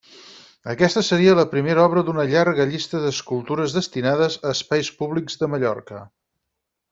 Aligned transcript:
Aquesta 0.71 1.01
seria 1.09 1.35
la 1.39 1.43
primera 1.51 1.83
obra 1.89 2.03
d’una 2.07 2.25
llarga 2.31 2.65
llista 2.71 3.01
d’escultures 3.03 3.77
destinades 3.79 4.39
a 4.41 4.55
espais 4.55 4.91
públics 5.03 5.39
de 5.43 5.53
Mallorca. 5.57 6.03